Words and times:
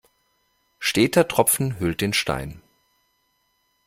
Steter 0.79 1.27
Tropfen 1.27 1.77
höhlt 1.77 2.01
den 2.01 2.13
Stein. 2.13 2.63